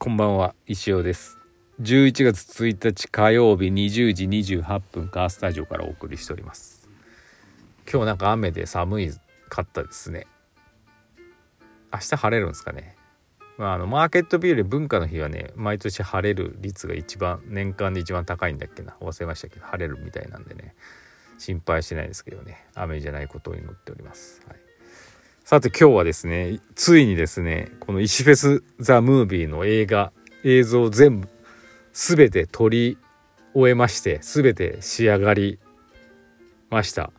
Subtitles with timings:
[0.00, 1.38] こんばんは石尾です。
[1.80, 6.88] 11月1日火曜日20時28分カースタジオからお送りしております。
[7.90, 9.10] 今日なんか雨で寒い
[9.48, 10.28] かったですね。
[11.92, 12.94] 明日晴れるんですかね。
[13.58, 18.94] まあ、あのマーケットビューで文化の日はね毎年晴れる率が一番年間で一番高いんだっけな。
[19.00, 20.76] 忘れましたけど晴れるみたいなんでね。
[21.38, 22.68] 心配してないですけどね。
[22.76, 24.58] 雨じゃないことを祈っております、はい、
[25.50, 30.12] さて今日はですねついにですねこの石フェス・ザ・ムービーの映画
[30.44, 31.28] 映像全部
[31.94, 32.98] 全て撮り
[33.54, 35.58] 終えまして全て仕上がり
[36.68, 37.10] ました。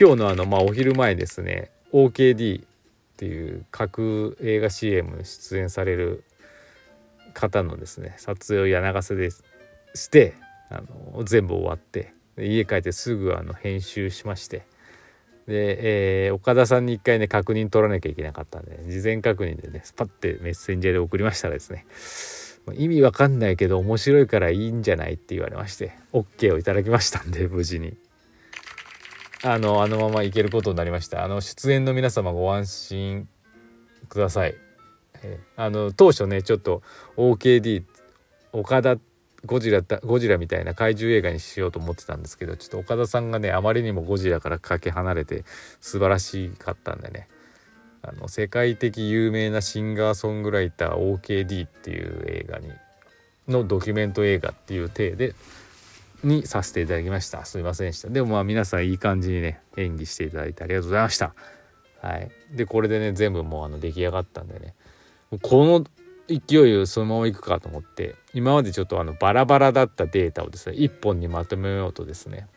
[0.00, 2.64] 今日のあのまあお昼前ですね OKD っ
[3.18, 6.24] ていう各映画 CM 出演される
[7.34, 9.28] 方のですね撮影を柳瀬で
[9.94, 10.32] して
[10.70, 10.80] あ
[11.14, 14.64] の全部終わって家帰ってすぐあの編集しまして
[15.46, 21.86] で、えー、岡田さんに一回ね確認取らなきゃいけなかったんで事前確認でねスパッてメッセンジャーで送りましたらですね
[22.74, 27.96] 意味わかんないけど面白いからいいんじゃないって言われまして OK をいただきましたんで 無事に。
[29.42, 31.22] あのあのままいけることになりました。
[31.22, 33.28] あの出演の皆様ご安心
[34.08, 34.56] ください、
[35.22, 36.82] えー、あの当初ねちょっと
[37.16, 37.84] OKD
[38.52, 39.15] 岡田って
[39.46, 45.44] ゴジラゴジラみたいな怪獣映画にしようと思ってたんですけどちょっと岡田さんがねあまりにもゴジラからかけ離れて
[45.80, 47.28] 素晴らしかったんでね。
[48.02, 52.70] あの世界的有名なシンガーソングライター OKD っていう映画に
[53.48, 55.34] のドキュメント映画っていう体で
[56.22, 57.44] にさせていただきました。
[57.44, 58.08] すいませんでした。
[58.08, 61.34] でもまあ皆さんいい感じにね演技していただいてありがとうございました。
[62.00, 62.30] はい。
[62.52, 64.74] でこれでね全部もうあの出来上がったんでね。
[65.42, 65.84] この
[66.28, 72.48] 勢いをそのままいくかと思って今までちょっとあのバラバラだったデータをですね1本にまとめようとですね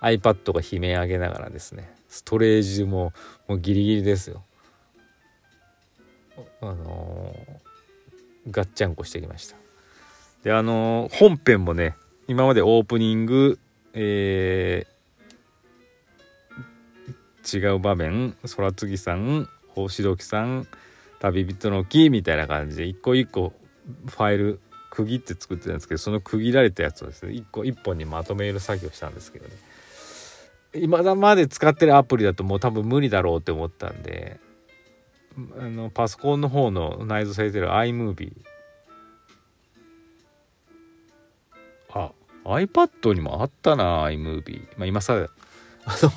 [0.00, 3.12] iPad が悲鳴上げながらですねストレージも
[3.48, 4.42] もうギリギリですよ。
[6.60, 9.56] あのー、ガッチャンコしてきました。
[10.42, 11.96] であのー、本編もね
[12.28, 13.58] 今までオープニング、
[13.92, 20.66] えー、違う場面空継さん星時さん
[21.20, 23.52] 旅人の木みたいな感じで一個一個
[24.06, 29.54] ファイル区切って作ってたんですけどその区切られたやつをですね一個一本にまとめる作業したんですけどね。
[30.74, 34.38] 今だまで使ってるアプリだともう多分無理だろうって思ったんで
[35.58, 38.32] あのパソコンの方の内蔵されてる iMovie
[41.90, 42.12] あ
[42.44, 46.12] iPad にもあったな iMovie まあ今さあの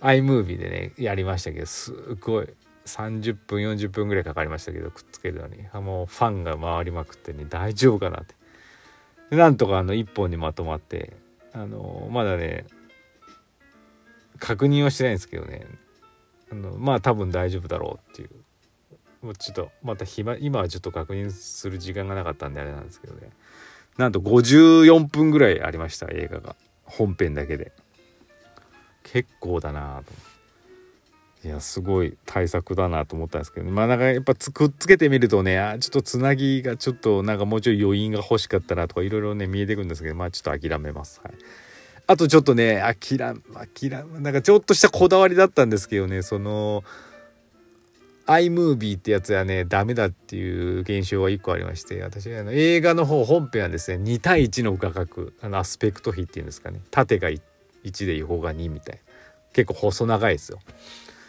[0.00, 2.48] iMovie でねやりましたけどすごい。
[2.86, 5.66] 30分40分ぐらいかかりましたけどくっつけるのに。
[5.82, 8.34] もうファンが回りまくってね大丈夫かなって。
[9.30, 11.16] でなんとかあの1本にまとまって
[11.52, 12.66] あのまだね
[14.38, 15.66] 確認はしてないんですけどね。
[16.52, 18.30] あのまあ多分大丈夫だろうっていう。
[19.22, 23.30] もうちょっとまた暇今はちょっと確認する時間がなかったんであれなんですけどね。
[23.96, 26.56] なんと54分ぐらいありました映画が。
[26.84, 27.72] 本編だけで。
[29.02, 29.84] 結構だなと。
[29.88, 30.33] 思って
[31.44, 41.20] いやすごい対策だなと思ったんですけど、まあなんかやっぱくっつけてみるとねあちょっとつなぎがちょっとなんかもうちょい余韻が欲しかったなとかいろいろね見えてくるんですけどまあちょっと諦めます。
[41.22, 41.34] はい、
[42.06, 43.40] あとちょっとね諦め
[43.90, 46.82] 諦めなんかちょっとしたこだわりだったんですけどねその
[48.26, 56.80] iMovie ってやつはねダメだっていう現象が1個ありまして私あの映画の方本編はですね2対1の画角あのアスペクト比っていうんですかね。
[56.90, 59.00] 縦が1で横が2みたいな。
[59.54, 60.58] 結構細長いですよ。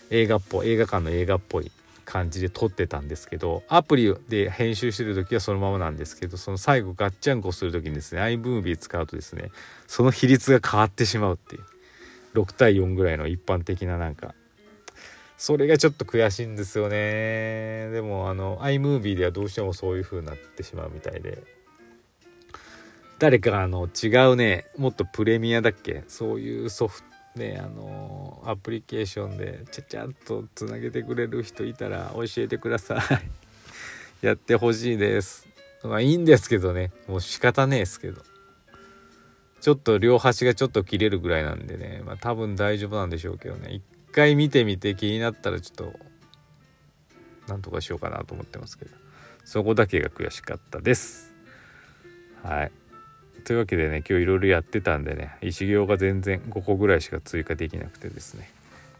[0.09, 1.71] 映画っぽい映画館の映画っぽい
[2.05, 9.49] 感じで撮ってたんですけどアプリで編集してる時はそのままなんですけどその最後ガッチャンコする時にですね iMovie 使うとですね
[9.87, 11.63] その比率が変わってしまうっていう
[12.35, 14.35] 6対4ぐらいの一般的ななんか
[15.37, 17.89] それがちょっと悔しいんですよね。
[17.91, 21.43] でもあの iMovie ではどうしてもそういう風になってしまうみたいで
[23.19, 26.03] 誰かあの違うねもっとプレミアだっけ？
[26.07, 32.99] そういうソフトねあのアプリケーションでちゃちゃんとつなげてくれる人いたら教えてください。
[34.25, 35.47] やってほしいです。
[35.83, 36.91] まあいいんですけどね。
[37.07, 38.21] もう仕方ねえですけど。
[39.61, 42.01] ちょっと両端がちょっと切れるぐらいなんでね。
[42.05, 43.71] まあ多分大丈夫なんでしょうけどね。
[43.73, 45.99] 一回見てみて気になったらちょっと
[47.47, 48.91] なんとかしようかなと思ってますけど。
[49.43, 51.33] そこだけが悔しかったです。
[52.43, 52.71] はい。
[53.45, 58.49] というわけでね今日いろいろやってたんでね石行が全然5個ぐらいしか追加できなくてですね。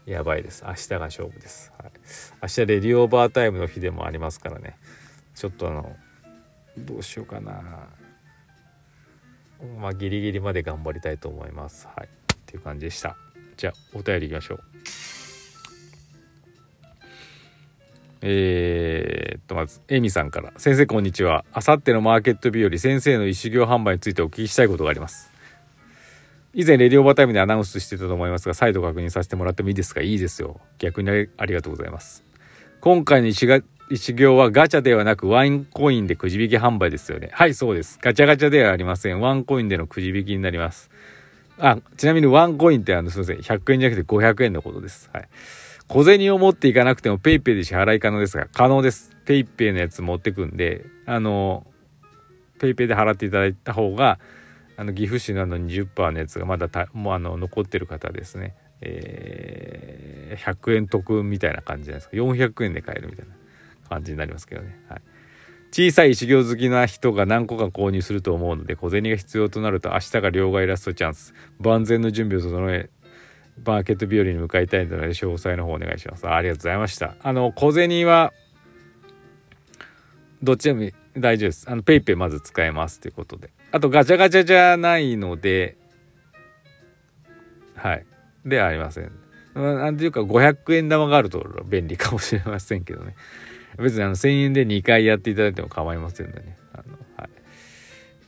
[0.06, 0.62] やばいです。
[0.64, 1.90] 明日が勝負です、はい、
[2.42, 4.76] 明日レディオーバータイムの日でもありますからね。
[5.34, 5.96] ちょっとあの
[6.78, 7.88] どうしようかな。
[9.80, 11.88] まあギリギリまで頑張りたいと思います。
[11.96, 12.06] はい。
[12.06, 12.08] っ
[12.46, 13.16] ていう感じでした。
[13.56, 14.60] じゃあお便りいきましょう。
[18.22, 21.44] えー、とまずエミさんから「先生こんにちは。
[21.52, 25.32] あさってのマーケット日和先生の石行販売についてお聞きしたいことがあります」
[26.52, 30.58] 以前レディオバタイムでアナウンスしてたと思いますが再度確認させてもらってもいいですかいいですよ。
[30.78, 32.24] 逆にありがとうございます。
[32.80, 33.60] 今回の石が
[33.90, 37.28] 石行はガチャではなくワインコインでくじ引き販売ですよね。
[37.32, 37.98] はいそうです。
[38.00, 39.20] ガチャガチャではありません。
[39.20, 40.90] ワンコインでのくじ引きになります。
[41.58, 43.38] あちなみにワンコインってあのすいません。
[43.38, 45.10] 100円じゃなくて500円のことです。
[45.12, 45.28] はい。
[45.88, 49.16] 小銭を持っていかなくても PayPay で支払い可能ですが、可能です。
[49.24, 51.66] PayPay のやつ持ってくんで、あの、
[52.58, 54.18] PayPay で払っていただいた方が、
[54.76, 62.16] あの岐阜市などに10%のやつがまだたもうあの残ってる方ですね、えー、100円得みたいな感じじゃないですか。
[62.16, 63.34] 400円で買えるみたいな
[63.88, 65.02] 感じになりますけどね、はい、
[65.70, 71.32] 小さい修行好きな人が何個か購入すると思うので小銭が必要となると明日が両替ラストチャンス。
[71.58, 72.90] 万全の準備を整え
[73.64, 76.28] マーケット日和に向かいたいので詳細の方お願いします。
[76.28, 77.14] ありがとうございました。
[77.22, 78.32] あの小銭は
[80.42, 81.70] どっちでも大丈夫です。
[81.70, 83.50] あのペイペイまず使えますということで。
[83.72, 85.76] あとガチャガチャじゃないので。
[87.74, 88.06] はい。
[88.44, 89.10] ではありません。
[89.54, 93.16] なんていうか500円玉があると便利かもしれませんけどね。
[93.78, 96.56] 別にあの1000円で2回やっていただいても構いませんのでね。
[96.72, 97.28] あの、はい、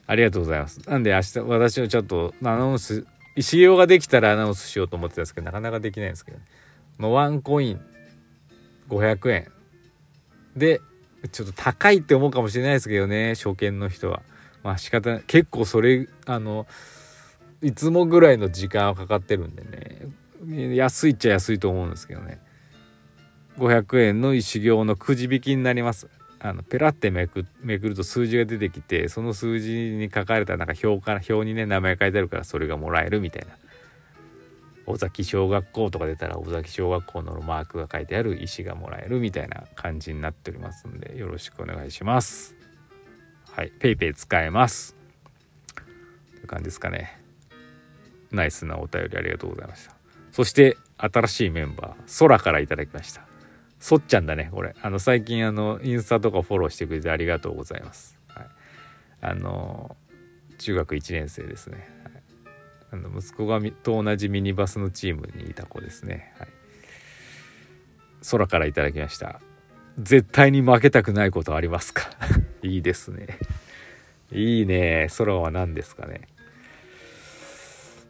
[0.06, 0.80] ありがとうございます。
[0.88, 3.06] なんで明日私はちょっとアナウンス
[3.42, 6.44] 仕様ができたらアナウンスしようと思ってたんですけどなかなかできないんですけど、ね、
[6.98, 7.80] まあ、ワンコイン
[8.88, 9.52] 500円
[10.56, 10.80] で
[11.32, 14.22] ちょっと高いって思うかもしれないですけどね初見の人は。
[14.62, 15.22] まあ仕方ない。
[15.26, 16.66] 結構それあの
[17.62, 20.74] いつもぐらいの時間はかかってるんでね。
[20.76, 22.40] 安いっちゃ安いと思うんですけどね。
[23.58, 26.08] 500円の修行のくじ引きになります。
[26.40, 33.56] あのペラってめくめくると数字が出てきてその数字に書かれたなんか表から表にね名前書いてあるからそれがもらえるみたいな。
[34.86, 42.56] 尾崎小学校とか出たら尾崎小学校のマークが書いてある石がもらえるみたいな感じになっておりますんでよろしくお願いします。
[43.50, 44.96] はい PayPay 使えます。
[45.74, 47.20] という感じですかね。
[48.30, 49.94] ナイスなお便りありがとうございました。
[50.32, 53.27] そして新しいメンバー空からいただきました。
[53.78, 54.74] そっちゃんだねこれ。
[54.82, 58.46] あの最近あのインスタとかフォローしてくれてありがとうございます、はい、
[59.22, 59.96] あの
[60.58, 61.88] 中学1年生ですね、
[62.92, 66.48] はい、あの息子がと同じミニバスのチームにいた子ですね、はい、
[68.28, 69.40] 空からいただきました。
[70.00, 72.08] 絶対に負けたくないことありますか？
[72.62, 73.38] いいですね。
[74.30, 75.08] いいね。
[75.16, 76.20] 空は何ですかね？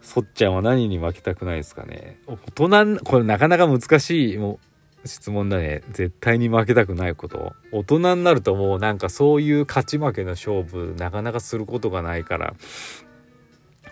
[0.03, 2.19] そっちゃんは何に負けたくないですかね？
[2.27, 2.37] 大
[2.69, 4.59] 人これなかなか難しいも
[5.05, 5.83] 質問だね。
[5.93, 7.55] 絶対に負けたくないこと。
[7.73, 12.55] 大人になるともうなんかそういう勝ち負けの勝負なかなかすることがないから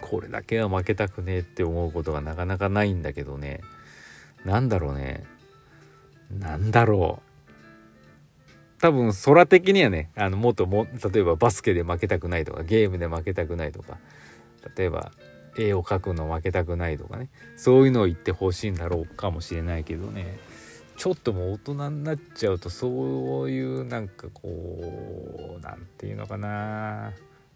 [0.00, 3.60] これだけは負けたくねえって思うことがなかなかないんだけどね。
[4.44, 5.24] なんだろうね。
[6.30, 7.26] なんだろう。
[8.78, 13.98] 多分空的にはねあのもっとも例えばバスケで負けたくないとかゲームで負けたくないとか
[14.76, 15.12] 例えば
[15.58, 20.38] 絵を描くの負けたくないとかねそういうのを言ってほしいんだろうかもしれないけどね。
[20.96, 24.48] ちょっともう大人になっちゃうとそういうなんかこ
[25.58, 27.12] う何て言うのかな。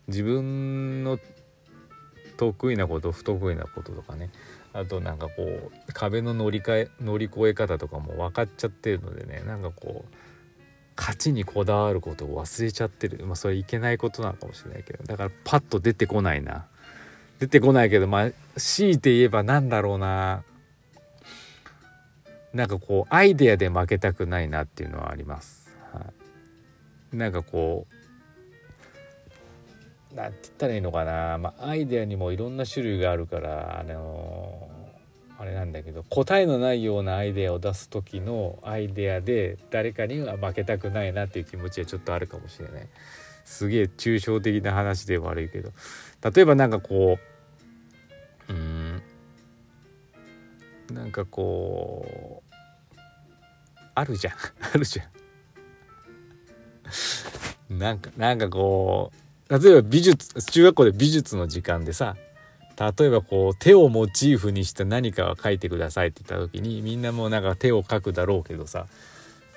[0.08, 1.18] 自分の
[2.36, 4.30] 得意なこと不得意なこととかね。
[4.72, 9.42] あとなんかこう壁の乗り換え乗り越え方とかも分かっちゃってるのでね。
[9.46, 10.14] なんかこう
[10.96, 13.24] 勝ちにこだわることを忘れちゃってる。
[13.24, 15.04] まあそれいけないことなのかもしれないけど。
[15.04, 16.66] だからパッと出てこないな。
[17.38, 20.44] 出てこないけどまあ強いて言えばなんだろうな。
[22.52, 25.70] なんかこうアイデアで負けたくないなっていうのはあります。
[25.92, 26.06] は
[27.12, 27.86] い、なんかこ
[30.12, 42.88] うなんて言ったらいいのかな、まあ、アイデアにもいろんな種類があるからあのー、あれなんだけど答えのないようなアイデアを出す時のアイデアで誰かには負けたくないなっていう気持ちはちょっとあるかもしれない。
[43.44, 45.72] すげえ抽象的な話で悪いけど
[46.32, 47.18] 例えばなんかこ
[48.48, 48.79] ううん
[50.92, 52.50] なんかこう
[53.94, 54.34] あるじゃん。
[54.74, 55.06] あるじゃん。
[57.78, 59.12] なんかなんかこ
[59.48, 62.16] う例えば美術中学校で美術の時間でさ
[62.98, 68.86] 例えばこう手をモチーフにした何かを描いてくださいって言った時にみんなもうなんか手を描くだろうけどさ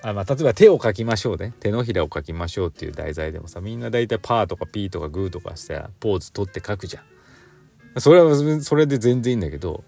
[0.05, 1.53] あまあ、例えば手を描きましょうね。
[1.61, 8.01] 手のひらを描きましょうっていう題材でもさみんな大体パーとかピーとかグーとかしてポーズ取って描くじゃん。
[8.01, 9.85] それはそれで全然いいんだけど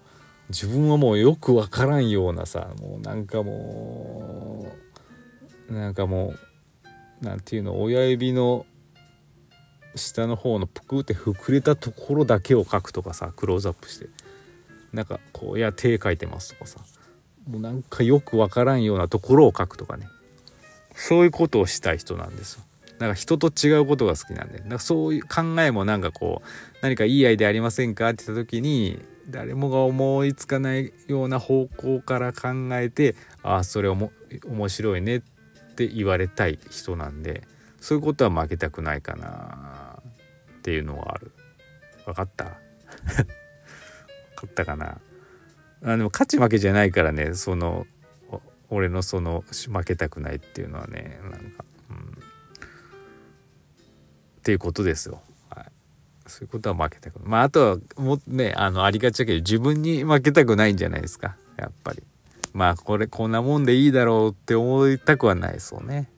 [0.48, 4.72] 自分はもうよくわからんようなさもうなんかも
[5.68, 6.34] うなんかも
[7.22, 8.66] うなんていうの親指の
[9.96, 14.08] 下の方のぷくって膨れたところだけを描くとかさクローズアップして。
[14.92, 16.80] なんかこういや手描いてますとかさ。
[17.48, 20.08] もうなんかよくわからんようなところを描くとかね。
[20.94, 22.62] そういうことをしたい人なんですよ。
[22.98, 24.60] なんか人と違うことが好きなんで。
[24.60, 26.48] なんかそういう考えもなんかこう
[26.80, 28.98] 何かいいアイデアありませんかって言った時に
[29.28, 34.12] 誰もが思いつかないような方向から考えてああそれおも
[34.46, 35.20] 面白いねっ
[35.74, 37.42] て言われたい人なんで
[37.80, 40.00] そういうことは負けたくないかな
[40.58, 41.32] っていうのはある。
[42.04, 42.44] 分かった？
[42.44, 42.56] 分か
[44.46, 44.98] ったかな？
[45.84, 47.86] あでも勝ち負けじゃないからねその
[48.70, 52.00] 俺のその負けたくないっていうのはねなんか、うん、っ
[54.42, 55.20] ていうことですよ。
[56.26, 57.28] そういうことは負けたくない。
[57.28, 62.02] まああとはもねあのありがちだけど自分に負けたくないんじゃないですかやっぱり。
[62.52, 66.08] まあこれこんなもんでいいだろうって思いたくはないですよね。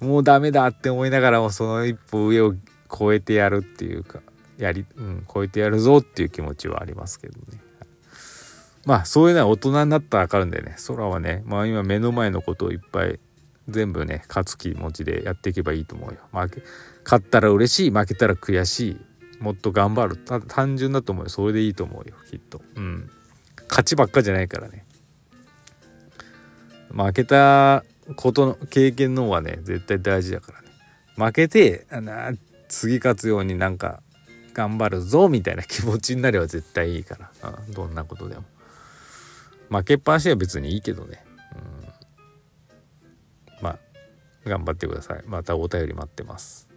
[0.00, 2.54] うん、もうダメだって思いながらもその一歩上を
[2.92, 4.20] 越えてやるっていうか
[4.56, 7.60] やり、うん、超えてやるぞっていう気持ちはありますけどね。
[8.86, 13.18] まあそういうのは大人になったら分かるんでね空はねまあ今目の前のことをいっぱい
[13.68, 16.20] 全部ね勝つ気持ちでやっていけばいいと思うよ。
[16.32, 16.62] 負け
[17.04, 18.96] 勝ったら嬉しい負けたら悔しい
[19.40, 22.60] もっと頑張る単純だと思うよそれでいいと思うよきっと。
[22.76, 23.10] うん
[23.68, 24.84] 勝ちばっかじゃないからね。
[26.90, 30.68] 負けたことの経験の方がね絶対大事だからね。
[31.16, 32.12] 負けてあの
[32.68, 34.02] 次勝つようになんか
[34.54, 38.44] 頑張るぞみたいな気持ちになれば絶対いいから、うん、どんなことでも。
[39.68, 41.24] 負けっぱなしは別にいいけどね、
[44.48, 45.22] 頑張ってください。
[45.26, 46.68] またお便り待ってます。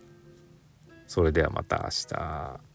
[1.07, 2.68] それではまた明日。